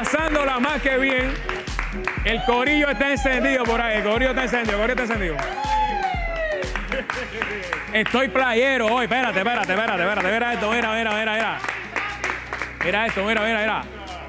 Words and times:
pasándola 0.00 0.58
más 0.58 0.80
que 0.80 0.96
bien. 0.96 1.30
El 2.24 2.42
corillo 2.44 2.88
está 2.88 3.10
encendido 3.10 3.64
por 3.64 3.80
ahí, 3.80 3.98
el 3.98 4.02
corillo 4.02 4.30
está 4.30 4.44
encendido, 4.44 4.76
el 4.76 4.80
corillo 4.80 5.02
está 5.02 5.14
encendido. 5.14 5.36
Estoy 7.92 8.28
playero 8.28 8.86
hoy, 8.86 9.04
espérate, 9.04 9.38
espérate, 9.38 9.72
espérate, 9.72 10.02
espérate, 10.02 10.32
mira 10.32 10.52
esto, 10.54 10.70
mira, 10.70 10.94
mira, 10.94 11.10
mira, 11.18 11.32
mira. 11.32 11.58
Mira 12.82 13.06
esto, 13.06 13.24
mira, 13.24 13.42
mira, 13.42 13.60
mira. 13.60 13.82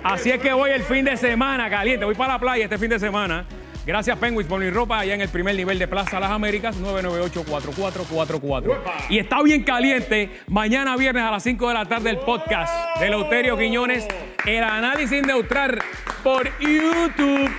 Así 0.04 0.32
es 0.32 0.42
que 0.42 0.52
voy 0.52 0.72
el 0.72 0.84
fin 0.84 1.06
de 1.06 1.16
semana 1.16 1.70
caliente, 1.70 2.06
voy 2.06 2.16
para 2.16 2.34
la 2.34 2.40
playa 2.40 2.64
este 2.66 2.78
fin 2.78 2.90
de 2.90 3.00
semana. 3.00 3.46
Gracias 3.84 4.18
Penguins 4.20 4.48
por 4.48 4.60
mi 4.60 4.70
ropa 4.70 5.00
allá 5.00 5.16
en 5.16 5.22
el 5.22 5.30
primer 5.30 5.56
nivel 5.56 5.80
de 5.80 5.88
Plaza 5.88 6.20
Las 6.20 6.30
Américas, 6.30 6.80
998-4444. 6.80 8.78
Y 9.10 9.18
está 9.18 9.42
bien 9.42 9.64
caliente, 9.64 10.30
mañana 10.48 10.96
viernes 10.96 11.24
a 11.24 11.32
las 11.32 11.42
5 11.42 11.68
de 11.68 11.74
la 11.74 11.86
tarde 11.86 12.12
el 12.12 12.20
podcast 12.20 13.00
de 13.00 13.10
Lauterio 13.10 13.58
Quiñones, 13.58 14.08
el 14.46 14.64
análisis 14.64 15.26
neutral 15.26 15.82
por 16.24 16.48
YouTube. 16.60 17.50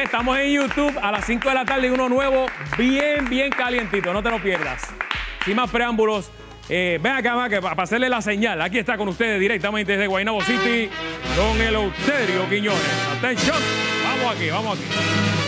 Estamos 0.00 0.38
en 0.38 0.52
YouTube 0.52 0.96
a 1.02 1.10
las 1.10 1.24
5 1.24 1.48
de 1.48 1.54
la 1.54 1.64
tarde 1.64 1.88
y 1.88 1.90
uno 1.90 2.08
nuevo, 2.08 2.46
bien, 2.76 3.28
bien 3.28 3.50
calientito, 3.50 4.12
no 4.12 4.22
te 4.22 4.30
lo 4.30 4.40
pierdas. 4.40 4.82
Sin 5.44 5.56
más 5.56 5.68
preámbulos, 5.70 6.30
eh, 6.68 7.00
ven 7.02 7.14
acá, 7.14 7.48
que 7.48 7.60
para 7.60 7.82
hacerle 7.82 8.08
la 8.08 8.22
señal. 8.22 8.62
Aquí 8.62 8.78
está 8.78 8.96
con 8.96 9.08
ustedes 9.08 9.40
directamente 9.40 9.92
desde 9.92 10.06
Guaynabo 10.06 10.40
City, 10.42 10.88
don 11.34 11.60
Eleuterio 11.60 12.48
Quiñones. 12.48 13.08
Atención, 13.18 13.56
vamos 14.04 14.36
aquí, 14.36 14.50
vamos 14.50 14.78
aquí. 14.78 15.47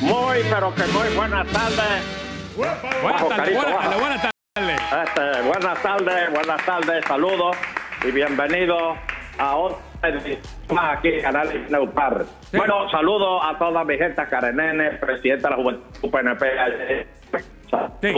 Muy, 0.00 0.38
pero 0.50 0.74
que 0.74 0.82
muy 0.84 1.14
buenas 1.14 1.46
tardes. 1.48 2.56
Buenas 2.56 2.80
tardes, 2.80 3.02
buenas 3.02 3.28
tardes, 3.28 4.00
buenas 4.00 4.22
tardes. 4.22 4.80
Este, 5.04 5.42
buenas 5.42 5.82
tardes, 5.82 6.30
buenas 6.32 6.64
tardes, 6.64 7.04
saludos 7.06 7.56
y 8.06 8.10
bienvenidos 8.10 8.98
a 9.38 9.56
más 10.72 10.98
aquí 10.98 11.08
en 11.08 11.22
Canal 11.22 11.66
Neupar. 11.70 12.24
Sí. 12.50 12.56
Bueno, 12.56 12.90
saludos 12.90 13.42
a 13.44 13.58
toda 13.58 13.84
mi 13.84 13.98
gente, 13.98 14.22
Karen 14.26 14.56
Nene, 14.56 14.92
presidenta 14.92 15.48
de 15.48 15.56
la 15.56 15.62
Juventud 15.62 16.10
PNP. 16.10 17.06
Sí. 18.00 18.14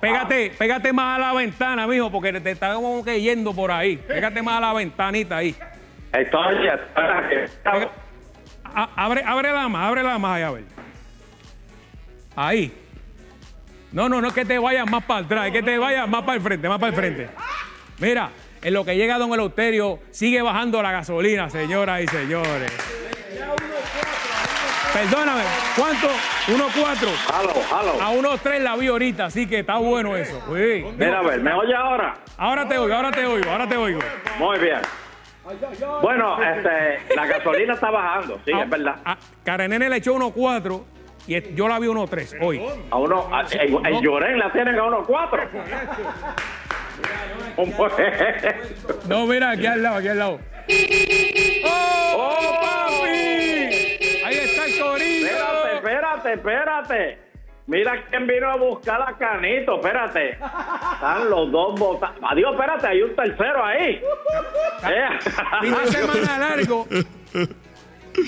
Pégate, 0.00 0.52
pégate 0.58 0.92
más 0.92 1.16
a 1.16 1.20
la 1.20 1.32
ventana, 1.32 1.86
mijo, 1.86 2.10
porque 2.10 2.32
te 2.40 2.56
que 3.04 3.20
yendo 3.22 3.54
por 3.54 3.70
ahí. 3.70 3.96
Pégate 3.96 4.42
más 4.42 4.58
a 4.58 4.60
la 4.60 4.72
ventanita 4.74 5.38
ahí. 5.38 5.56
Estoy, 6.12 6.68
abre, 8.96 9.22
abre 9.24 9.52
la 9.52 9.68
más, 9.68 9.88
abre 9.88 10.02
la 10.02 10.18
más 10.18 10.36
ahí, 10.36 10.42
a 10.42 10.50
ver. 10.50 10.75
Ahí. 12.36 12.72
No, 13.92 14.08
no, 14.08 14.20
no 14.20 14.28
es 14.28 14.34
que 14.34 14.44
te 14.44 14.58
vayas 14.58 14.88
más 14.90 15.04
para 15.04 15.24
atrás, 15.24 15.46
es 15.46 15.52
que 15.52 15.62
te 15.62 15.78
vayas 15.78 16.06
más 16.06 16.22
para 16.22 16.36
el 16.36 16.42
frente, 16.42 16.68
más 16.68 16.78
para 16.78 16.90
el 16.90 16.94
frente. 16.94 17.28
Mira, 17.98 18.30
en 18.62 18.74
lo 18.74 18.84
que 18.84 18.94
llega 18.94 19.16
Don 19.18 19.32
Eleuterio, 19.32 20.00
sigue 20.10 20.42
bajando 20.42 20.82
la 20.82 20.92
gasolina, 20.92 21.48
señoras 21.48 22.02
y 22.02 22.06
señores. 22.08 22.72
Perdóname, 24.92 25.42
¿cuánto? 25.76 26.08
1.4. 26.46 27.08
Halo, 27.32 27.52
halo. 27.70 28.02
A 28.02 28.38
1.3 28.38 28.60
la 28.60 28.76
vi 28.76 28.88
ahorita, 28.88 29.26
así 29.26 29.46
que 29.46 29.60
está 29.60 29.76
bueno 29.76 30.16
eso. 30.16 30.42
Mira, 30.48 31.18
a 31.18 31.22
ver, 31.22 31.40
¿me 31.40 31.52
oye 31.52 31.74
ahora? 31.74 32.14
Ahora 32.36 32.68
te 32.68 32.76
oigo, 32.78 32.94
ahora 32.94 33.10
te 33.10 33.26
oigo, 33.26 33.50
ahora 33.50 33.68
te 33.68 33.76
oigo. 33.76 34.00
Muy 34.38 34.58
bien. 34.58 34.80
Bueno, 36.02 36.42
este, 36.42 37.14
la 37.14 37.26
gasolina 37.26 37.74
está 37.74 37.90
bajando, 37.90 38.40
sí, 38.44 38.50
es 38.52 38.68
verdad. 38.68 38.96
A, 39.04 39.16
Karenene 39.44 39.88
le 39.88 39.96
echó 39.96 40.14
1.4 40.14 40.95
y 41.26 41.54
yo 41.54 41.68
la 41.68 41.78
vi 41.78 41.86
1.3 41.88 42.36
hoy. 42.42 42.60
A 42.90 42.96
uno, 42.98 43.28
a- 43.34 43.44
en 43.52 44.00
Llorén 44.02 44.38
la 44.38 44.52
tienen 44.52 44.78
a 44.78 44.84
uno 44.84 45.04
cuatro. 45.04 45.40
No, 49.08 49.26
mira, 49.26 49.50
aquí 49.50 49.66
al 49.66 49.82
lado, 49.82 49.96
aquí 49.96 50.08
al 50.08 50.18
lado. 50.18 50.40
¡Oh, 51.64 52.16
¡Oh! 52.16 52.60
papi! 52.60 53.06
Ahí 54.24 54.36
está 54.42 54.64
el 54.66 54.78
corillo. 54.80 55.26
Espérate, 55.26 55.74
espérate, 55.76 56.32
espérate. 56.32 57.18
Mira 57.68 58.04
quién 58.10 58.26
vino 58.28 58.48
a 58.48 58.56
buscar 58.56 59.02
a 59.02 59.16
Canito, 59.16 59.76
espérate. 59.76 60.30
Están 60.32 61.28
los 61.30 61.50
dos 61.50 61.78
botados. 61.78 62.16
Adiós, 62.30 62.52
espérate, 62.52 62.86
hay 62.86 63.02
un 63.02 63.16
tercero 63.16 63.64
ahí. 63.64 64.00
Fin 65.62 65.74
de 65.74 65.86
semana 65.90 66.38
largo. 66.38 66.86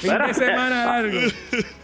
Fin 0.01 0.19
de 0.27 0.35
semana 0.35 0.85
largo. 0.85 1.19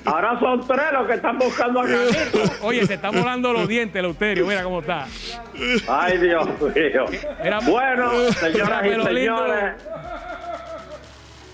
Ahora 0.04 0.38
son 0.38 0.66
tres 0.66 0.86
los 0.92 1.06
que 1.06 1.14
están 1.14 1.38
buscando 1.38 1.80
a 1.80 1.84
Canito. 1.84 2.38
Oye, 2.62 2.86
se 2.86 2.94
están 2.94 3.14
volando 3.14 3.52
los 3.52 3.66
dientes, 3.66 4.00
Leuterio. 4.02 4.46
Mira 4.46 4.62
cómo 4.62 4.80
está. 4.80 5.06
Ay, 5.88 6.18
Dios 6.18 6.46
mío. 6.74 7.04
Era- 7.42 7.60
Bueno, 7.60 8.10
señoras 8.32 8.84
Era 8.84 9.10
y 9.10 9.14
lindo. 9.14 9.38
señores. 9.38 9.74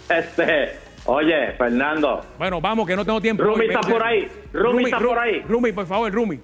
Este, 0.08 0.78
oye, 1.04 1.52
Fernando, 1.56 2.24
Bueno, 2.38 2.60
vamos, 2.60 2.86
que 2.86 2.96
no 2.96 3.04
tengo 3.04 3.20
tiempo. 3.20 3.44
Rumi 3.44 3.66
está 3.66 3.80
por 3.80 4.02
ahí. 4.02 4.28
Rumi 4.52 4.84
está 4.84 4.98
por 4.98 5.18
ahí. 5.18 5.40
Rumi, 5.48 5.72
por 5.72 5.86
favor, 5.86 6.12
Rumi. 6.12 6.40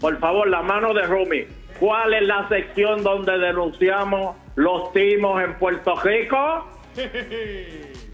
por 0.00 0.18
favor, 0.20 0.48
la 0.48 0.62
mano 0.62 0.94
de 0.94 1.02
Rumi. 1.02 1.44
¿Cuál 1.80 2.14
es 2.14 2.22
la 2.22 2.48
sección 2.48 3.02
donde 3.02 3.38
denunciamos 3.38 4.36
los 4.56 4.92
timos 4.92 5.42
en 5.42 5.54
Puerto 5.54 5.94
Rico? 6.00 6.66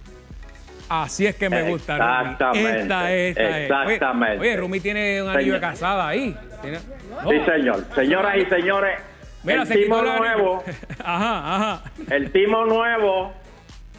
Así 0.88 1.26
es 1.26 1.34
que 1.36 1.48
me 1.48 1.62
gusta, 1.62 1.96
Rumi. 1.96 2.32
Exactamente, 2.32 2.80
Esta 2.80 3.12
es, 3.12 3.36
esta 3.36 3.44
es. 3.44 3.70
Oye, 3.70 3.94
exactamente. 3.94 4.38
Oye, 4.40 4.56
Rumi 4.56 4.80
tiene 4.80 5.22
un 5.22 5.28
anillo 5.30 5.54
de 5.54 5.60
casada 5.60 6.08
ahí. 6.08 6.36
Sí, 6.62 7.40
señor. 7.46 7.84
Señoras 7.94 8.36
y 8.36 8.44
señores, 8.46 9.00
Mira, 9.42 9.62
el 9.62 9.66
se 9.68 9.74
timo 9.76 10.00
nuevo, 10.02 10.64
Ajá, 11.04 11.54
ajá. 11.56 11.82
el 12.10 12.30
timo 12.30 12.64
nuevo. 12.64 13.32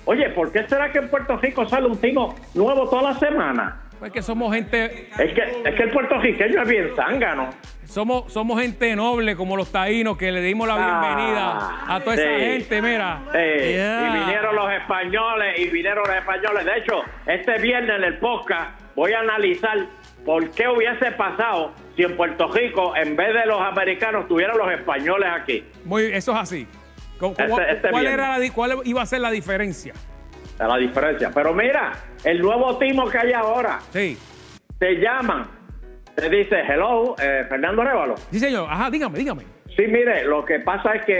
Oye, 0.05 0.29
¿por 0.29 0.51
qué 0.51 0.67
será 0.67 0.91
que 0.91 0.99
en 0.99 1.09
Puerto 1.09 1.37
Rico 1.37 1.67
sale 1.67 1.87
un 1.87 1.97
timo 1.99 2.35
nuevo 2.53 2.87
toda 2.89 3.11
la 3.13 3.19
semana? 3.19 3.81
Pues 3.99 4.11
que 4.11 4.21
somos 4.21 4.53
gente, 4.53 5.09
Es 5.17 5.33
que, 5.33 5.61
es 5.65 5.75
que 5.75 5.83
el 5.83 5.91
puertorriqueño 5.91 6.61
es 6.61 6.67
bien 6.67 6.89
zángano. 6.95 7.49
Somos, 7.85 8.31
somos 8.31 8.59
gente 8.61 8.95
noble 8.95 9.35
como 9.35 9.55
los 9.57 9.71
taínos 9.71 10.17
que 10.17 10.31
le 10.31 10.41
dimos 10.41 10.67
la 10.67 10.75
Ah, 10.75 10.77
bienvenida 11.01 11.95
a 11.95 11.99
toda 12.01 12.15
esa 12.15 12.39
gente, 12.39 12.81
mira. 12.81 13.21
Sí, 13.31 13.37
Yeah. 13.73 14.07
Y 14.09 14.19
vinieron 14.19 14.55
los 14.55 14.71
españoles, 14.71 15.59
y 15.59 15.67
vinieron 15.69 16.03
los 16.07 16.15
españoles. 16.15 16.65
De 16.65 16.77
hecho, 16.77 17.01
este 17.25 17.57
viernes 17.59 17.95
en 17.97 18.03
el 18.03 18.17
podcast 18.19 18.79
voy 18.95 19.13
a 19.13 19.19
analizar 19.19 19.77
por 20.25 20.49
qué 20.51 20.67
hubiese 20.67 21.11
pasado 21.11 21.73
si 21.95 22.03
en 22.03 22.15
Puerto 22.17 22.47
Rico, 22.51 22.95
en 22.95 23.15
vez 23.15 23.33
de 23.33 23.45
los 23.45 23.61
americanos, 23.61 24.27
tuvieran 24.27 24.57
los 24.57 24.71
españoles 24.71 25.29
aquí. 25.33 25.63
Muy, 25.83 26.03
eso 26.05 26.31
es 26.33 26.37
así. 26.39 26.67
¿Cómo- 27.19 27.35
cómo- 27.35 27.59
Este- 27.59 27.71
este 27.73 27.89
¿cuál, 27.91 28.07
era 28.07 28.37
la 28.39 28.51
¿Cuál 28.53 28.79
iba 28.83 29.01
a 29.01 29.05
ser 29.05 29.21
la 29.21 29.31
diferencia? 29.31 29.93
La 30.59 30.77
diferencia. 30.77 31.31
Pero 31.33 31.53
mira, 31.53 31.91
el 32.23 32.41
nuevo 32.41 32.77
timo 32.77 33.09
que 33.09 33.17
hay 33.17 33.33
ahora, 33.33 33.79
Sí. 33.91 34.17
te 34.79 34.95
llaman, 34.95 35.45
te 36.15 36.29
dice, 36.29 36.55
hello, 36.67 37.15
eh, 37.21 37.43
Fernando 37.49 37.83
Révalo. 37.83 38.15
Sí, 38.31 38.39
señor. 38.39 38.67
Ajá, 38.69 38.89
dígame, 38.89 39.17
dígame. 39.19 39.43
Sí, 39.75 39.83
mire, 39.87 40.23
lo 40.25 40.45
que 40.45 40.59
pasa 40.59 40.93
es 40.95 41.05
que 41.05 41.15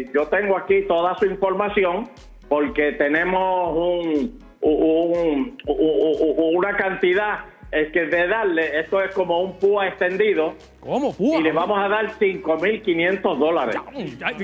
eh, 0.00 0.06
yo 0.14 0.26
tengo 0.26 0.56
aquí 0.56 0.82
toda 0.86 1.14
su 1.16 1.24
información 1.26 2.08
porque 2.48 2.92
tenemos 2.92 3.76
un, 3.76 4.38
un- 4.60 4.82
un- 4.82 5.58
un- 5.66 6.56
una 6.56 6.76
cantidad 6.76 7.38
es 7.72 7.92
que 7.92 8.06
de 8.06 8.26
darle, 8.26 8.80
esto 8.80 9.00
es 9.00 9.14
como 9.14 9.40
un 9.42 9.58
púa 9.58 9.86
extendido 9.86 10.54
¿Cómo? 10.80 11.14
Púa. 11.14 11.38
y 11.38 11.42
le 11.42 11.52
vamos 11.52 11.78
a 11.78 11.88
dar 11.88 12.10
5.500 12.18 13.38
dólares. 13.38 13.76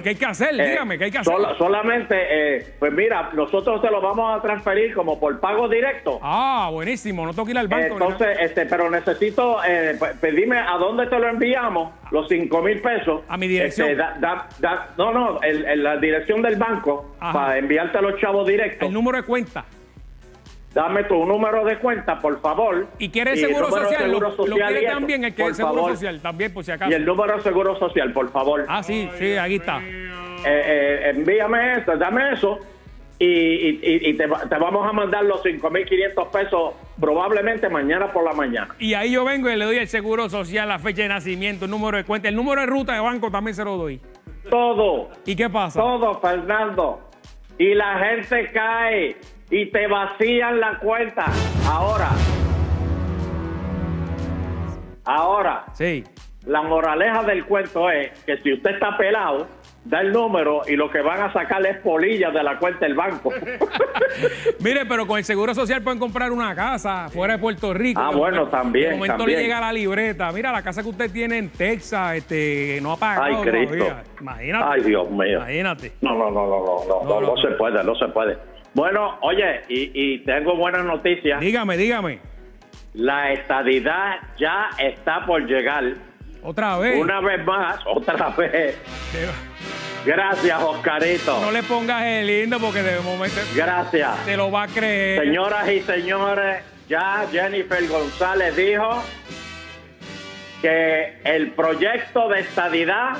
¿Qué 0.02 0.08
hay 0.10 0.14
que 0.14 0.24
hacer? 0.26 0.58
Eh, 0.60 0.70
dígame, 0.70 0.96
¿qué 0.98 1.04
hay 1.04 1.10
que 1.10 1.18
hacer? 1.18 1.32
sola- 1.32 1.54
solamente, 1.58 2.14
eh, 2.18 2.66
pues 2.78 2.92
mira, 2.92 3.30
nosotros 3.32 3.82
te 3.82 3.90
lo 3.90 4.00
vamos 4.00 4.36
a 4.38 4.40
transferir 4.42 4.94
como 4.94 5.18
por 5.18 5.40
pago 5.40 5.68
directo. 5.68 6.20
Ah, 6.22 6.68
buenísimo. 6.72 7.24
No 7.24 7.32
tengo 7.32 7.46
que 7.46 7.50
ir 7.52 7.58
al 7.58 7.68
banco. 7.68 7.94
Entonces, 7.94 8.38
este, 8.40 8.66
pero 8.66 8.88
necesito, 8.90 9.58
eh, 9.66 9.96
pues, 9.98 10.12
pues, 10.20 10.34
dime 10.36 10.58
a 10.58 10.76
dónde 10.78 11.06
te 11.06 11.18
lo 11.18 11.28
enviamos, 11.28 11.92
los 12.10 12.28
cinco 12.28 12.62
mil 12.62 12.80
pesos. 12.80 13.22
A 13.28 13.36
mi 13.36 13.48
dirección. 13.48 13.88
Este, 13.90 14.00
da- 14.00 14.16
da- 14.20 14.48
da- 14.60 14.88
no, 14.98 15.12
no, 15.12 15.40
el- 15.42 15.64
el- 15.64 15.82
la 15.82 15.96
dirección 15.96 16.42
del 16.42 16.56
banco 16.56 17.14
Ajá. 17.18 17.32
para 17.32 17.58
enviarte 17.58 17.98
a 17.98 18.02
los 18.02 18.20
chavos 18.20 18.46
directos. 18.46 18.86
el 18.86 18.94
número 18.94 19.16
de 19.18 19.24
cuenta. 19.24 19.64
Dame 20.76 21.04
tu 21.04 21.24
número 21.24 21.64
de 21.64 21.78
cuenta, 21.78 22.18
por 22.20 22.38
favor. 22.42 22.86
¿Y 22.98 23.08
quiere 23.08 23.30
el 23.30 23.38
seguro 23.38 23.70
social? 23.70 24.10
seguro 24.10 24.34
Lo, 24.46 24.56
quiere 24.56 24.82
también 24.86 25.24
el 25.24 25.34
que 25.34 25.40
por 25.44 25.48
el 25.48 25.54
seguro 25.56 25.74
favor. 25.76 25.92
social, 25.92 26.20
también, 26.20 26.52
por 26.52 26.64
si 26.64 26.70
acaso. 26.70 26.90
Y 26.90 26.94
el 26.94 27.06
número 27.06 27.34
de 27.36 27.40
seguro 27.40 27.78
social, 27.78 28.12
por 28.12 28.30
favor. 28.30 28.66
Ah, 28.68 28.82
sí, 28.82 29.08
sí, 29.18 29.38
aquí 29.38 29.54
está. 29.54 29.78
Eh, 29.82 30.42
eh, 30.44 31.12
envíame 31.14 31.78
eso, 31.78 31.96
dame 31.96 32.30
eso. 32.34 32.58
Y, 33.18 33.24
y- 33.24 33.80
y- 33.82 34.10
y 34.10 34.14
te, 34.18 34.28
te 34.28 34.56
vamos 34.58 34.86
a 34.86 34.92
mandar 34.92 35.24
los 35.24 35.42
5.500 35.42 36.30
pesos 36.30 36.74
probablemente 37.00 37.70
mañana 37.70 38.12
por 38.12 38.22
la 38.24 38.34
mañana. 38.34 38.74
Y 38.78 38.92
ahí 38.92 39.12
yo 39.12 39.24
vengo 39.24 39.48
y 39.48 39.56
le 39.56 39.64
doy 39.64 39.78
el 39.78 39.88
seguro 39.88 40.28
social, 40.28 40.68
la 40.68 40.78
fecha 40.78 41.00
de 41.04 41.08
nacimiento, 41.08 41.64
el 41.64 41.70
número 41.70 41.96
de 41.96 42.04
cuenta, 42.04 42.28
el 42.28 42.36
número 42.36 42.60
de 42.60 42.66
ruta 42.66 42.92
de 42.92 43.00
banco 43.00 43.30
también 43.30 43.54
se 43.54 43.64
lo 43.64 43.78
doy. 43.78 43.98
Todo. 44.50 45.08
¿Y 45.24 45.34
qué 45.34 45.48
pasa? 45.48 45.80
Todo, 45.80 46.20
Fernando. 46.20 47.00
Y 47.58 47.72
la 47.72 47.98
gente 47.98 48.50
cae 48.52 49.16
y 49.50 49.70
te 49.70 49.86
vacían 49.86 50.60
la 50.60 50.78
cuenta. 50.78 51.26
Ahora. 51.68 52.08
Ahora, 55.04 55.64
Sí. 55.72 56.04
la 56.46 56.62
moraleja 56.62 57.22
del 57.22 57.44
cuento 57.44 57.90
es 57.90 58.10
que 58.24 58.38
si 58.38 58.52
usted 58.54 58.72
está 58.72 58.96
pelado, 58.96 59.46
da 59.84 60.00
el 60.00 60.10
número 60.12 60.62
y 60.66 60.74
lo 60.74 60.90
que 60.90 61.00
van 61.00 61.22
a 61.22 61.32
sacarle 61.32 61.70
es 61.70 61.76
polillas 61.78 62.34
de 62.34 62.42
la 62.42 62.58
cuenta 62.58 62.86
del 62.86 62.94
banco. 62.94 63.32
Mire, 64.58 64.84
pero 64.84 65.06
con 65.06 65.16
el 65.18 65.24
Seguro 65.24 65.54
Social 65.54 65.80
pueden 65.82 66.00
comprar 66.00 66.32
una 66.32 66.56
casa 66.56 67.08
fuera 67.08 67.34
de 67.34 67.38
Puerto 67.38 67.72
Rico. 67.72 68.00
Ah, 68.02 68.10
bueno, 68.12 68.48
también, 68.48 68.90
De 68.90 68.96
momento 68.96 69.16
también. 69.18 69.38
le 69.38 69.44
llega 69.44 69.60
la 69.60 69.72
libreta. 69.72 70.32
Mira, 70.32 70.50
la 70.50 70.62
casa 70.62 70.82
que 70.82 70.88
usted 70.88 71.08
tiene 71.12 71.38
en 71.38 71.50
Texas, 71.50 72.16
este, 72.16 72.80
no 72.82 72.92
ha 72.92 72.96
pagado 72.96 73.26
Ay, 73.26 73.36
Cristo. 73.48 73.76
todavía. 73.76 74.02
Imagínate. 74.20 74.64
Ay, 74.68 74.80
Dios 74.82 75.08
mío. 75.08 75.36
Imagínate. 75.38 75.92
No, 76.00 76.14
no, 76.16 76.30
no, 76.32 76.46
no, 76.48 76.64
no, 76.64 77.04
No, 77.04 77.20
no. 77.20 77.26
no 77.28 77.36
se 77.36 77.48
puede, 77.56 77.84
no 77.84 77.94
se 77.94 78.08
puede. 78.08 78.36
Bueno, 78.76 79.16
oye, 79.22 79.62
y, 79.70 79.90
y 79.94 80.18
tengo 80.18 80.54
buenas 80.54 80.84
noticias. 80.84 81.40
Dígame, 81.40 81.78
dígame. 81.78 82.18
La 82.92 83.32
estadidad 83.32 84.16
ya 84.38 84.68
está 84.78 85.24
por 85.24 85.46
llegar. 85.46 85.94
Otra 86.42 86.76
vez. 86.76 87.00
Una 87.00 87.22
vez 87.22 87.42
más, 87.42 87.80
otra 87.86 88.28
vez. 88.36 88.78
Gracias, 90.04 90.62
Oscarito. 90.62 91.40
No 91.40 91.50
le 91.52 91.62
pongas 91.62 92.04
el 92.04 92.26
lindo 92.26 92.58
porque 92.60 92.82
de 92.82 93.00
momento 93.00 93.40
Gracias. 93.54 94.14
se 94.26 94.36
lo 94.36 94.50
va 94.50 94.64
a 94.64 94.68
creer. 94.68 95.22
Señoras 95.24 95.70
y 95.70 95.80
señores, 95.80 96.62
ya 96.86 97.26
Jennifer 97.32 97.88
González 97.88 98.56
dijo 98.56 99.02
que 100.60 101.16
el 101.24 101.52
proyecto 101.52 102.28
de 102.28 102.40
estadidad, 102.40 103.16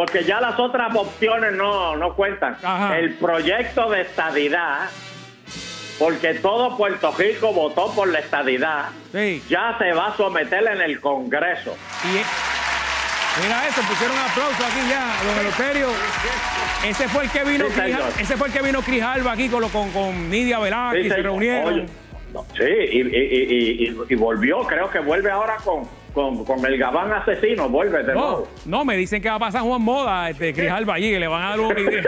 porque 0.00 0.24
ya 0.24 0.40
las 0.40 0.58
otras 0.58 0.96
opciones 0.96 1.52
no, 1.52 1.94
no 1.94 2.14
cuentan, 2.14 2.56
Ajá. 2.62 2.96
el 2.98 3.16
proyecto 3.16 3.90
de 3.90 4.00
estadidad, 4.00 4.88
porque 5.98 6.32
todo 6.36 6.74
Puerto 6.78 7.12
Rico 7.18 7.52
votó 7.52 7.92
por 7.94 8.08
la 8.08 8.20
estadidad, 8.20 8.86
Sí. 9.12 9.42
ya 9.50 9.76
se 9.78 9.92
va 9.92 10.06
a 10.06 10.16
someter 10.16 10.66
en 10.72 10.80
el 10.80 11.02
Congreso. 11.02 11.76
Y 12.04 13.42
mira 13.44 13.68
eso, 13.68 13.82
pusieron 13.82 14.16
un 14.16 14.22
aplauso 14.22 14.64
aquí 14.64 14.88
ya, 14.88 15.12
don 15.22 15.38
Eleuterio. 15.38 15.88
Ese 16.88 17.06
fue 17.06 17.24
el 17.24 17.30
que 17.30 17.44
vino, 17.44 17.66
Sí, 17.66 17.72
Cris- 17.78 18.20
ese 18.22 18.36
fue 18.38 18.48
el 18.48 18.54
que 18.54 18.62
vino 18.62 18.80
Cris 18.80 19.02
Alba 19.02 19.32
aquí 19.32 19.50
con, 19.50 19.68
con, 19.68 19.90
con 19.90 20.30
Nidia 20.30 20.58
Velázquez, 20.60 21.02
Sí, 21.02 21.10
se 21.10 21.16
reunieron. 21.16 21.74
Oye, 21.74 21.86
no, 22.32 22.46
sí, 22.56 22.64
y- 22.64 23.00
y- 23.16 23.96
y 24.08 24.14
volvió, 24.14 24.60
creo 24.66 24.88
que 24.90 25.00
vuelve 25.00 25.30
ahora 25.30 25.56
con, 25.62 25.86
con, 26.12 26.44
con 26.44 26.64
el 26.64 26.76
gabán 26.78 27.12
asesino, 27.12 27.68
vuelve 27.68 28.02
de 28.02 28.14
No, 28.14 28.20
nuevo. 28.20 28.48
no, 28.66 28.84
me 28.84 28.96
dicen 28.96 29.20
que 29.22 29.28
va 29.28 29.36
a 29.36 29.38
pasar 29.38 29.62
Juan 29.62 29.82
Moda, 29.82 30.30
este, 30.30 30.52
Cris 30.52 30.70
Alba 30.70 30.94
allí, 30.94 31.10
que 31.10 31.20
le 31.20 31.28
van 31.28 31.42
a 31.42 31.48
dar 31.50 31.60
un 31.60 31.74
video. 31.74 32.02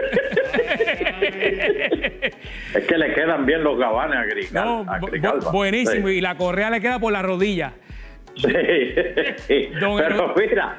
Es 2.74 2.84
que 2.86 2.98
le 2.98 3.14
quedan 3.14 3.44
bien 3.46 3.62
los 3.62 3.78
gabanes 3.78 4.16
a 4.18 4.24
Grigal. 4.24 4.64
No, 4.64 4.84
a 4.92 4.98
buenísimo. 5.52 6.08
Sí. 6.08 6.14
Y 6.14 6.20
la 6.20 6.36
correa 6.36 6.70
le 6.70 6.80
queda 6.80 6.98
por 6.98 7.12
la 7.12 7.22
rodilla. 7.22 7.72
Sí. 8.36 8.48
Don 9.80 9.96
Pero 9.98 10.34
mira, 10.36 10.78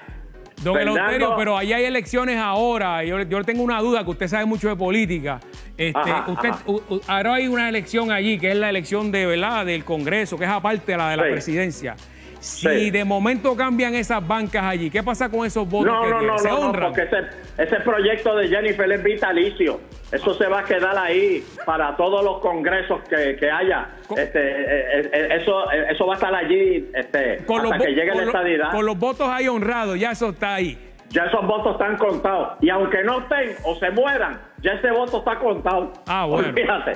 Don 0.63 0.77
Eleuterio, 0.79 1.35
pero 1.37 1.57
ahí 1.57 1.73
hay 1.73 1.83
elecciones 1.85 2.37
ahora. 2.37 3.03
Yo, 3.03 3.21
yo 3.21 3.43
tengo 3.43 3.63
una 3.63 3.79
duda 3.81 4.03
que 4.03 4.09
usted 4.11 4.27
sabe 4.27 4.45
mucho 4.45 4.69
de 4.69 4.75
política. 4.75 5.39
Este, 5.77 5.99
Ajá, 5.99 6.25
usted, 6.31 6.49
ajá. 6.49 6.63
u- 6.65 6.81
u- 6.89 7.01
ahora 7.07 7.33
hay 7.35 7.47
una 7.47 7.67
elección 7.69 8.11
allí 8.11 8.39
que 8.39 8.51
es 8.51 8.55
la 8.57 8.69
elección 8.69 9.11
de 9.11 9.25
verdad 9.25 9.65
del 9.65 9.83
Congreso, 9.83 10.37
que 10.37 10.45
es 10.45 10.49
aparte 10.49 10.91
de 10.93 10.97
la 10.97 11.09
de 11.09 11.17
la 11.17 11.23
Sí. 11.25 11.29
presidencia. 11.31 11.95
Si 12.43 12.91
de 12.91 13.05
momento 13.05 13.55
cambian 13.55 13.95
esas 13.95 14.25
bancas 14.27 14.63
allí, 14.63 14.89
¿qué 14.89 15.01
pasa 15.01 15.29
con 15.29 15.45
esos 15.45 15.67
votos? 15.67 15.93
no, 15.93 16.01
que 16.03 16.09
no, 16.09 16.21
no, 16.21 16.37
¿Se 16.37 16.49
no, 16.49 16.59
no, 16.59 16.67
honran? 16.69 16.91
porque 16.93 17.03
ese, 17.03 17.17
ese 17.57 17.79
proyecto 17.81 18.35
de 18.35 18.47
Jennifer 18.49 18.91
es 18.91 19.03
vitalicio. 19.03 19.79
Eso 20.11 20.33
se 20.35 20.47
va 20.47 20.59
a 20.59 20.63
quedar 20.63 20.97
ahí 20.97 21.43
para 21.65 21.95
todos 21.95 22.23
los 22.23 22.39
congresos 22.39 23.01
que, 23.09 23.35
que 23.37 23.49
haya. 23.49 23.87
Este, 24.15 24.39
eh, 24.39 25.09
eh, 25.13 25.27
eso, 25.41 25.71
eh, 25.71 25.85
eso 25.89 26.05
va 26.05 26.13
a 26.13 26.17
estar 26.17 26.35
allí 26.35 26.89
este, 26.93 27.37
Con 27.45 27.63
los, 27.63 27.71
hasta 27.71 27.85
que 27.85 27.91
llegue 27.93 28.09
con 28.09 28.17
la 28.17 28.23
estadidad. 28.25 28.71
con 28.71 28.85
los 28.85 28.99
votos 28.99 29.27
ahí 29.29 29.47
honrados, 29.47 29.97
ya 29.99 30.11
eso 30.11 30.29
está 30.29 30.55
ahí. 30.55 30.77
Ya 31.09 31.23
esos 31.25 31.45
votos 31.47 31.73
están 31.73 31.95
contados. 31.97 32.57
Y 32.61 32.69
aunque 32.69 33.03
no 33.03 33.19
estén 33.19 33.55
o 33.63 33.75
se 33.75 33.89
mueran, 33.91 34.41
ya 34.61 34.71
ese 34.73 34.91
voto 34.91 35.19
está 35.19 35.37
contado. 35.39 35.93
Ah, 36.07 36.25
bueno. 36.25 36.51
Fíjate. 36.53 36.93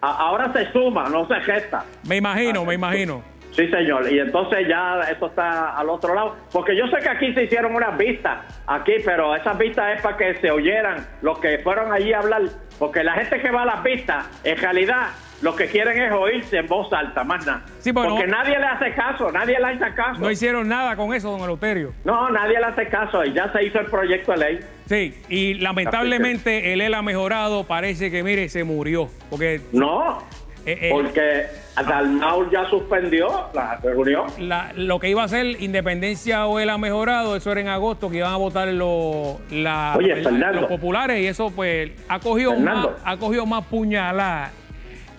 A- 0.00 0.16
ahora 0.28 0.52
se 0.52 0.70
suma, 0.70 1.08
no 1.08 1.26
se 1.26 1.34
gesta. 1.40 1.82
Me 2.06 2.16
imagino, 2.16 2.60
Ah, 2.62 2.64
me 2.66 2.74
imagino. 2.74 3.22
Sí, 3.54 3.68
señor. 3.68 4.10
Y 4.10 4.18
entonces 4.18 4.66
ya 4.68 5.00
eso 5.10 5.26
está 5.26 5.76
al 5.76 5.88
otro 5.88 6.14
lado. 6.14 6.36
Porque 6.52 6.76
yo 6.76 6.86
sé 6.88 7.02
que 7.02 7.08
aquí 7.08 7.32
se 7.34 7.44
hicieron 7.44 7.74
unas 7.74 7.96
vistas, 7.96 8.38
aquí, 8.66 8.94
pero 9.04 9.34
esas 9.36 9.56
vistas 9.56 9.96
es 9.96 10.02
para 10.02 10.16
que 10.16 10.34
se 10.40 10.50
oyeran 10.50 11.06
los 11.22 11.38
que 11.38 11.58
fueron 11.58 11.92
allí 11.92 12.12
a 12.12 12.18
hablar. 12.18 12.42
Porque 12.78 13.04
la 13.04 13.14
gente 13.14 13.40
que 13.40 13.50
va 13.50 13.62
a 13.62 13.66
las 13.66 13.82
vistas, 13.84 14.26
en 14.42 14.56
realidad, 14.56 15.08
lo 15.42 15.54
que 15.54 15.66
quieren 15.66 16.00
es 16.02 16.12
oírse 16.12 16.58
en 16.58 16.66
voz 16.66 16.92
alta, 16.92 17.22
más 17.22 17.46
nada. 17.46 17.62
Sí, 17.78 17.92
porque 17.92 18.26
nadie 18.26 18.58
le 18.58 18.66
hace 18.66 18.92
caso, 18.94 19.30
nadie 19.30 19.58
le 19.60 19.66
hace 19.66 19.94
caso. 19.94 20.20
No 20.20 20.30
hicieron 20.30 20.68
nada 20.68 20.96
con 20.96 21.14
eso, 21.14 21.30
don 21.30 21.42
Eleuterio. 21.42 21.92
No, 22.04 22.30
nadie 22.30 22.58
le 22.58 22.66
hace 22.66 22.88
caso. 22.88 23.24
Y 23.24 23.32
ya 23.32 23.52
se 23.52 23.64
hizo 23.64 23.78
el 23.78 23.86
proyecto 23.86 24.32
de 24.32 24.38
ley. 24.38 24.60
Sí, 24.86 25.22
y 25.28 25.54
lamentablemente 25.54 26.72
el 26.72 26.80
él 26.80 26.94
ha 26.94 27.02
mejorado, 27.02 27.64
parece 27.64 28.10
que, 28.10 28.22
mire, 28.22 28.48
se 28.48 28.64
murió. 28.64 29.08
Porque 29.30 29.60
No, 29.72 30.22
eh, 30.66 30.78
eh, 30.82 30.88
porque 30.90 31.46
Dalmau 31.86 32.50
ya 32.50 32.64
suspendió 32.70 33.28
la 33.52 33.76
reunión. 33.82 34.24
la- 34.38 34.72
lo 34.76 34.98
que 34.98 35.08
iba 35.10 35.22
a 35.22 35.28
ser 35.28 35.60
independencia 35.60 36.46
o 36.46 36.58
él 36.58 36.70
ha 36.70 36.78
mejorado, 36.78 37.36
eso 37.36 37.52
era 37.52 37.60
en 37.60 37.68
agosto, 37.68 38.08
que 38.10 38.18
iban 38.18 38.32
a 38.32 38.36
votar 38.36 38.68
la- 38.68 39.94
Oye, 39.96 40.16
Fernando. 40.22 40.60
los 40.62 40.70
populares 40.70 41.20
y 41.20 41.26
eso 41.26 41.50
pues 41.54 41.90
ha 42.08 42.18
cogido, 42.20 42.52
más, 42.52 42.60
Fernando. 42.64 42.96
ha 43.04 43.16
cogido 43.16 43.46
más 43.46 43.64
puñalada. 43.66 44.50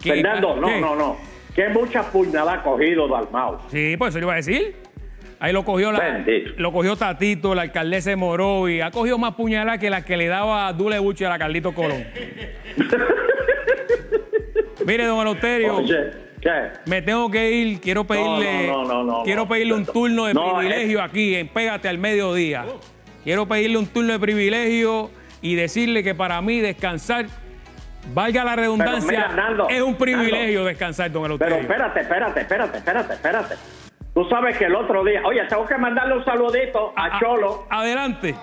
que- 0.01 0.11
Fernando, 0.13 0.55
no, 0.55 0.67
¿qué? 0.67 0.79
no, 0.81 0.95
no. 0.95 1.17
Que 1.55 1.69
muchas 1.69 2.05
puñaladas 2.07 2.59
ha 2.59 2.63
cogido 2.63 3.07
Dalmau. 3.07 3.57
Sí, 3.69 3.95
pues 3.97 4.09
eso 4.09 4.19
le 4.19 4.25
iba 4.25 4.33
a 4.33 4.37
decir. 4.37 4.75
Ahí 5.39 5.51
lo 5.51 5.63
cogió 5.65 5.91
la, 5.91 6.23
lo 6.57 6.71
cogió 6.71 6.95
Tatito, 6.95 7.53
la 7.55 7.63
alcaldesa 7.63 8.09
de 8.09 8.15
Morovi. 8.15 8.81
Ha 8.81 8.89
cogido 8.91 9.17
más 9.17 9.35
puñalada 9.35 9.77
que 9.77 9.89
la 9.89 10.03
que 10.03 10.15
le 10.17 10.27
daba 10.27 10.71
Dule 10.73 10.97
Buche 10.99 11.25
a 11.25 11.29
la 11.29 11.37
Carlito 11.37 11.73
Colón. 11.73 12.03
Mire, 14.85 15.05
don 15.05 15.19
Eleuterio, 15.21 15.77
Oye, 15.77 16.11
¿qué? 16.41 16.71
me 16.85 17.01
tengo 17.01 17.29
que 17.29 17.51
ir. 17.51 17.81
Quiero 17.81 18.03
pedirle, 18.05 18.67
no, 18.67 18.83
no, 18.85 19.03
no, 19.03 19.23
quiero 19.23 19.47
pedirle 19.47 19.73
un 19.73 19.85
turno 19.85 20.25
de 20.25 20.33
No, 20.33 20.55
privilegio 20.57 21.01
aquí 21.01 21.35
en 21.35 21.47
Pégate 21.47 21.89
al 21.89 21.97
mediodía. 21.97 22.65
Quiero 23.23 23.47
pedirle 23.47 23.77
un 23.79 23.87
turno 23.87 24.13
de 24.13 24.19
privilegio 24.19 25.09
y 25.41 25.55
decirle 25.55 26.03
que 26.03 26.13
para 26.13 26.41
mí 26.41 26.59
descansar, 26.59 27.25
valga 28.13 28.43
la 28.43 28.55
redundancia, 28.55 29.09
mira, 29.09 29.27
Nando, 29.29 29.67
es 29.69 29.81
un 29.81 29.95
privilegio 29.95 30.59
Nando. 30.59 30.65
descansar, 30.65 31.11
don 31.11 31.23
Pero 31.23 31.35
Eleuterio. 31.35 31.55
espérate, 31.61 31.99
espérate, 32.01 32.39
espérate, 32.41 32.77
espérate, 32.77 33.13
espérate. 33.13 33.55
Tú 34.13 34.23
sabes 34.29 34.57
que 34.57 34.65
el 34.65 34.75
otro 34.75 35.03
día, 35.03 35.21
oye, 35.25 35.41
tengo 35.49 35.65
que 35.65 35.77
mandarle 35.77 36.15
un 36.17 36.23
saludito 36.25 36.93
a 36.95 37.19
Cholo, 37.19 37.65
Adelante. 37.69 38.35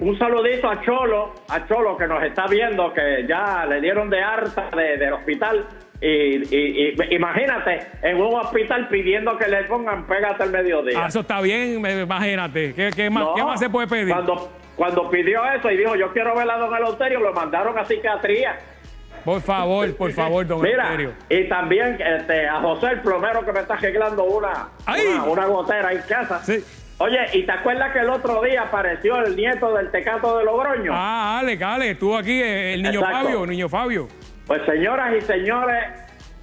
Un 0.00 0.18
saludito 0.18 0.68
a 0.68 0.80
Cholo, 0.82 1.34
a 1.48 1.66
Cholo 1.66 1.96
que 1.96 2.06
nos 2.06 2.22
está 2.22 2.46
viendo, 2.46 2.92
que 2.92 3.26
ya 3.28 3.66
le 3.66 3.80
dieron 3.80 4.08
de 4.10 4.20
harta 4.22 4.70
de- 4.76 4.96
del 4.96 5.12
hospital. 5.12 5.66
Y, 6.00 6.06
y- 6.54 6.94
y- 6.96 7.14
imagínate, 7.14 7.80
en 8.02 8.20
un 8.20 8.34
hospital 8.36 8.88
pidiendo 8.88 9.36
que 9.36 9.48
le 9.48 9.64
pongan 9.64 10.06
pégate 10.06 10.44
al 10.44 10.50
mediodía. 10.50 11.00
Ah, 11.02 11.08
eso 11.08 11.20
está 11.20 11.40
bien, 11.40 11.84
imagínate. 11.84 12.72
¿Qué, 12.74 12.90
qué 12.94 13.10
más, 13.10 13.24
No, 13.24 13.34
qué 13.34 13.42
más 13.42 13.58
se 13.58 13.68
puede 13.68 13.88
pedir? 13.88 14.12
Cuando, 14.14 14.52
cuando 14.76 15.10
pidió 15.10 15.40
eso 15.52 15.68
y 15.72 15.76
dijo, 15.76 15.96
yo 15.96 16.12
quiero 16.12 16.36
ver 16.36 16.48
a 16.48 16.56
don 16.56 16.72
Eleuterio, 16.76 17.18
lo 17.18 17.32
mandaron 17.32 17.76
a 17.76 17.84
psiquiatría. 17.84 18.56
Por 19.24 19.40
favor, 19.40 19.92
por 19.96 20.12
favor, 20.12 20.46
don 20.46 20.62
Mira, 20.62 20.96
y 21.28 21.48
también 21.48 21.98
este, 22.00 22.46
a 22.48 22.60
José 22.60 22.86
el 22.92 23.00
plomero 23.00 23.44
que 23.44 23.52
me 23.52 23.60
está 23.60 23.74
arreglando 23.74 24.22
una, 24.24 24.68
una, 24.86 25.24
una 25.24 25.46
gotera 25.46 25.92
en 25.92 26.00
casa. 26.02 26.38
Sí. 26.44 26.64
Oye, 27.00 27.18
¿y 27.32 27.44
te 27.46 27.52
acuerdas 27.52 27.92
que 27.92 28.00
el 28.00 28.10
otro 28.10 28.42
día 28.42 28.62
apareció 28.62 29.18
el 29.24 29.36
nieto 29.36 29.72
del 29.74 29.90
tecato 29.92 30.36
de 30.38 30.44
Logroño? 30.44 30.90
Ah, 30.92 31.38
Alex, 31.38 31.62
Alex, 31.62 31.92
estuvo 31.92 32.16
aquí 32.18 32.42
el 32.42 32.82
niño 32.82 32.98
Exacto. 33.00 33.18
Fabio, 33.22 33.44
el 33.44 33.50
niño 33.50 33.68
Fabio. 33.68 34.08
Pues 34.46 34.62
señoras 34.66 35.14
y 35.16 35.20
señores, 35.20 35.84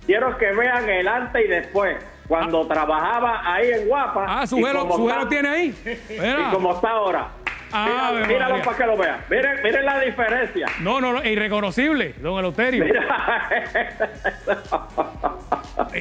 quiero 0.05 0.37
que 0.37 0.53
vean 0.53 0.87
el 0.89 1.07
antes 1.09 1.43
y 1.43 1.47
después, 1.49 1.97
cuando 2.29 2.65
trabajaba 2.67 3.41
ahí 3.53 3.69
en 3.69 3.85
Guapa. 3.87 4.25
Ah, 4.29 4.47
su 4.47 4.55
gelo, 4.57 4.87
su 4.95 5.09
está- 5.09 5.27
tiene 5.27 5.49
ahí. 5.49 5.75
Mira. 6.09 6.47
Y 6.49 6.53
como 6.53 6.73
está 6.73 6.89
ahora. 6.91 7.27
Ah, 7.73 8.11
Mira- 8.13 8.27
míralo 8.27 8.61
para 8.63 8.77
que 8.77 8.85
lo 8.85 8.95
vean. 8.95 9.17
Miren, 9.29 9.61
miren 9.61 9.85
la 9.85 9.99
diferencia. 9.99 10.67
No, 10.79 11.01
no, 11.01 11.11
no, 11.11 11.25
irreconocible, 11.25 12.13
don 12.21 12.39
Eleuterio. 12.39 12.85
Eh, 12.85 12.93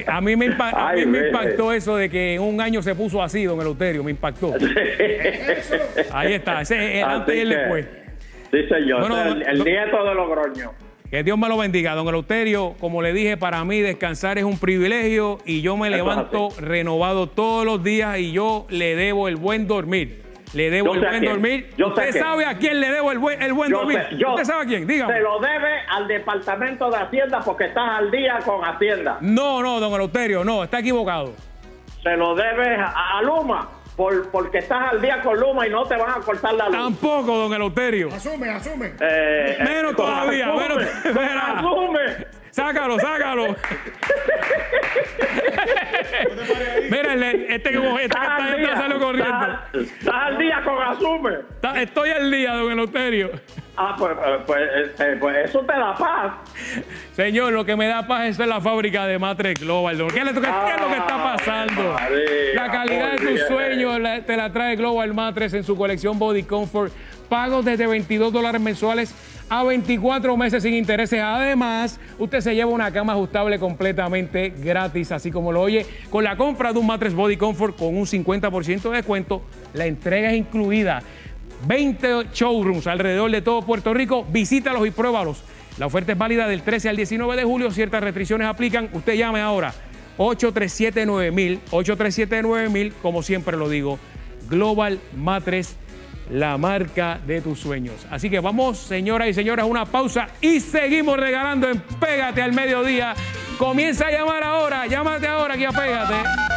A 0.07 0.21
mí, 0.21 0.35
me, 0.35 0.47
a 0.57 0.93
mí 0.93 1.17
impactó 1.27 1.73
eso 1.73 1.97
de 1.97 2.09
que 2.09 2.35
en 2.35 2.41
un 2.41 2.61
año 2.61 2.81
se 2.81 2.95
puso 2.95 3.21
así, 3.21 3.43
don 3.43 3.59
Eleuterio, 3.59 4.03
me 4.03 4.11
impactó. 4.11 4.53
Ahí 6.11 6.33
está, 6.33 6.61
ese 6.61 6.75
es 6.75 7.03
el 7.03 7.09
antes 7.09 7.35
y 7.35 7.39
el 7.39 7.49
después. 7.49 7.87
Sí, 8.51 8.63
señor. 8.69 9.01
Bueno, 9.01 9.21
el, 9.21 9.63
nieto 9.63 10.03
de 10.03 10.15
Logroño. 10.15 10.71
Que 11.09 11.23
Dios 11.23 11.37
me 11.37 11.49
lo 11.49 11.57
bendiga, 11.57 11.93
don 11.93 12.07
Eleuterio. 12.07 12.75
Como 12.79 13.01
le 13.01 13.13
dije, 13.13 13.37
para 13.37 13.63
mí 13.65 13.81
descansar 13.81 14.37
es 14.37 14.43
un 14.45 14.57
privilegio 14.57 15.39
y 15.45 15.61
yo 15.61 15.75
me 15.77 15.87
Eso 15.87 15.97
levanto 15.97 16.49
renovado 16.59 17.27
todos 17.27 17.65
los 17.65 17.83
días 17.83 18.17
y 18.19 18.31
yo 18.31 18.65
le 18.69 18.95
debo 18.95 19.27
el 19.27 19.35
buen 19.35 19.67
dormir. 19.67 20.24
Le 20.55 20.69
debo 20.69 20.93
el 20.95 21.01
buen 21.01 21.23
dormir. 21.25 21.69
Yo 21.77 21.87
sé 21.87 21.91
¿Usted 21.91 22.11
quién. 22.11 22.23
sabe 22.23 22.45
a 22.45 22.57
quién 22.57 22.79
le 22.79 22.89
debo 22.91 23.11
el 23.11 23.19
buen, 23.19 23.41
el 23.41 23.51
buen 23.53 23.69
Yo 23.69 23.77
dormir? 23.79 23.99
sé, 24.09 24.17
yo- 24.17 24.29
¿Usted 24.31 24.45
sabe 24.45 24.63
a 24.63 24.65
quién? 24.65 24.87
Dígame. 24.87 25.13
Se 25.13 25.19
lo 25.19 25.39
debe 25.39 25.81
al 25.89 26.07
Departamento 26.07 26.89
de 26.89 26.97
Hacienda 26.97 27.41
porque 27.43 27.65
estás 27.65 27.89
al 27.99 28.09
día 28.09 28.39
con 28.45 28.63
Hacienda. 28.63 29.17
No, 29.21 29.61
no, 29.61 29.79
don 29.81 29.93
Eleuterio, 29.93 30.43
no, 30.45 30.63
está 30.63 30.79
equivocado. 30.79 31.33
Se 32.01 32.15
lo 32.15 32.33
debe 32.35 32.75
a, 32.77 33.17
a 33.17 33.21
Luma 33.21 33.69
por, 33.97 34.29
porque 34.31 34.59
estás 34.59 34.93
al 34.93 35.01
día 35.01 35.21
con 35.21 35.37
Luma 35.39 35.67
y 35.67 35.69
no 35.71 35.83
te 35.85 35.95
van 35.97 36.09
a 36.11 36.15
cortar 36.23 36.53
la 36.53 36.67
luz. 36.69 36.77
Tampoco, 36.77 37.35
don 37.37 37.53
Eleuterio. 37.53 38.09
Asume, 38.13 38.49
asume. 38.49 38.93
Eh, 39.01 39.57
Menos 39.61 39.93
con 39.93 40.05
todavía, 40.05 40.47
asume, 40.47 40.67
menos- 40.69 40.83
asume. 41.57 41.99
Sácalo, 42.51 42.97
sácalo. 42.99 43.55
El- 47.23 47.45
este 47.49 47.69
que 47.71 47.77
este 47.77 47.95
que 47.97 48.03
está 48.05 48.21
está 48.23 48.37
saliendo 48.77 48.99
corriendo. 48.99 49.47
estás- 49.73 50.13
al 50.13 50.37
día 50.37 50.61
con 50.63 50.81
asume. 50.81 51.33
Está- 51.55 51.81
Estoy 51.81 52.09
al 52.11 52.31
día, 52.31 52.53
don 52.53 52.71
Eleuterio. 52.71 53.31
Ah, 53.77 53.95
pues, 53.97 54.11
eh, 54.13 54.37
pues, 54.45 54.61
eh, 54.99 55.17
pues 55.19 55.49
eso 55.49 55.59
te 55.59 55.73
da 55.73 55.93
paz. 55.95 56.33
Señor, 57.13 57.51
lo 57.51 57.65
que 57.65 57.75
me 57.75 57.87
da 57.87 58.07
paz 58.07 58.25
es 58.27 58.37
la 58.47 58.61
fábrica 58.61 59.05
de 59.05 59.19
Matrix 59.19 59.59
Global. 59.61 59.97
¿Qué, 60.13 60.19
es 60.19 60.25
lo 60.25 60.33
que- 60.33 60.41
qué 60.41 60.73
es 60.75 60.81
lo 60.81 60.87
que 60.87 60.97
está 60.97 61.23
pasando? 61.23 61.93
María, 61.93 62.17
La 62.55 62.71
calidad 62.71 63.11
de 63.13 63.17
tus 63.17 63.41
sueños 63.47 63.99
la- 63.99 64.21
te 64.21 64.37
la 64.37 64.51
trae 64.51 64.75
Global 64.77 65.13
Matres 65.13 65.53
en 65.53 65.63
su 65.63 65.75
colección 65.75 66.17
Body 66.17 66.43
Comfort. 66.43 66.93
Pagos 67.27 67.65
desde 67.65 67.85
22 67.87 68.31
dólares 68.31 68.61
mensuales 68.61 69.13
a 69.49 69.63
24 69.63 70.37
meses 70.37 70.63
sin 70.63 70.73
intereses. 70.73 71.19
Además, 71.21 71.99
usted 72.17 72.39
se 72.39 72.55
lleva 72.55 72.69
una 72.71 72.91
cama 72.91 73.13
ajustable 73.13 73.59
completamente 73.59 74.53
gratis, 74.57 75.11
así 75.11 75.31
como 75.31 75.51
lo 75.51 75.61
oye. 75.61 75.85
Con 76.09 76.23
la 76.23 76.37
compra 76.37 76.71
de 76.71 76.79
un 76.79 76.87
Matres 76.87 77.13
Body 77.13 77.35
Comfort 77.35 77.75
con 77.75 77.97
un 77.97 78.05
50% 78.07 78.89
de 78.91 78.97
descuento, 78.97 79.41
la 79.73 79.85
entrega 79.85 80.31
es 80.31 80.37
incluida. 80.37 81.01
20 81.67 82.27
showrooms 82.33 82.87
alrededor 82.87 83.31
de 83.31 83.41
todo 83.41 83.61
Puerto 83.61 83.93
Rico. 83.93 84.25
Visítalos 84.29 84.85
y 84.87 84.91
pruébalos. 84.91 85.43
La 85.77 85.87
oferta 85.87 86.13
es 86.13 86.17
válida 86.17 86.47
del 86.47 86.61
13 86.61 86.89
al 86.89 86.95
19 86.95 87.35
de 87.35 87.43
julio. 87.43 87.71
Ciertas 87.71 88.03
restricciones 88.03 88.47
aplican. 88.47 88.89
Usted 88.93 89.15
llame 89.15 89.41
ahora 89.41 89.73
837-9000. 90.17 91.59
837-9000, 91.71 92.93
como 93.01 93.23
siempre 93.23 93.57
lo 93.57 93.69
digo. 93.69 93.99
Global 94.49 94.99
Matres, 95.15 95.75
la 96.29 96.57
marca 96.57 97.19
de 97.25 97.41
tus 97.41 97.59
sueños. 97.59 98.05
Así 98.09 98.29
que 98.29 98.39
vamos, 98.39 98.77
señoras 98.77 99.27
y 99.27 99.33
señores, 99.33 99.65
una 99.65 99.85
pausa 99.85 100.27
y 100.41 100.59
seguimos 100.59 101.17
regalando 101.17 101.69
en 101.69 101.79
Pégate 101.99 102.41
al 102.41 102.53
mediodía. 102.53 103.13
Comienza 103.57 104.07
a 104.07 104.11
llamar 104.11 104.43
ahora. 104.43 104.87
Llámate 104.87 105.27
ahora 105.27 105.55
aquí 105.55 105.65
a 105.65 105.71
Pégate. 105.71 106.54